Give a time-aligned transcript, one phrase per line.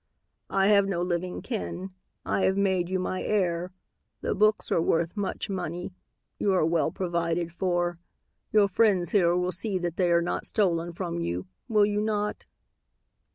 [0.49, 1.91] I have no living kin.
[2.25, 3.71] I have made you my heir.
[4.21, 5.93] The books are worth much money.
[6.39, 7.99] You are well provided for.
[8.51, 12.45] Your friends here will see that they are not stolen from you, will you not?"